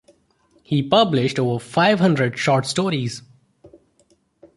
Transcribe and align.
He 0.63 0.81
published 0.81 1.37
over 1.37 1.63
five 1.63 1.99
hundred 1.99 2.39
short 2.39 2.65
stories. 2.65 3.21